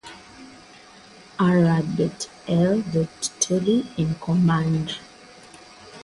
[1.39, 1.59] R.
[2.47, 2.83] L.
[3.39, 4.95] Tully in command.